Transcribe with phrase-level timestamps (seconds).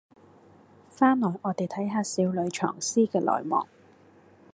[0.89, 3.67] 翻來我哋睇下少女藏屍嘅內幕